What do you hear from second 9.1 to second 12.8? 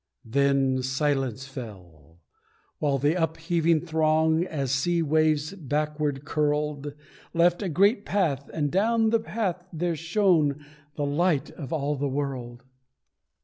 the path there shone The Light of all the world.